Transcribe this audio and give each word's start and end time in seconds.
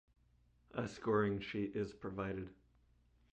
A 0.73 0.87
scoring 0.87 1.39
sheet 1.39 1.75
is 1.75 1.93
provided. 1.93 2.49